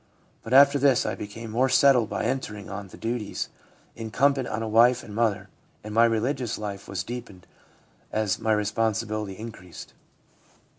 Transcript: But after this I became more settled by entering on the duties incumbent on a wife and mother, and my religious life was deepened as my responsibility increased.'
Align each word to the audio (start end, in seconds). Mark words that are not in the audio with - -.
But 0.41 0.51
after 0.51 0.79
this 0.79 1.05
I 1.05 1.13
became 1.13 1.51
more 1.51 1.69
settled 1.69 2.09
by 2.09 2.23
entering 2.23 2.71
on 2.71 2.87
the 2.87 2.97
duties 2.97 3.49
incumbent 3.95 4.47
on 4.47 4.63
a 4.63 4.67
wife 4.67 5.03
and 5.03 5.13
mother, 5.13 5.47
and 5.83 5.93
my 5.93 6.05
religious 6.05 6.57
life 6.57 6.87
was 6.87 7.03
deepened 7.03 7.45
as 8.11 8.39
my 8.39 8.51
responsibility 8.51 9.37
increased.' 9.37 9.93